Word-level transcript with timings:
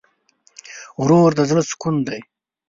ورور 1.01 1.29
د 1.35 1.39
زړه 1.49 1.63
سکون 1.69 1.95
دی. 2.07 2.19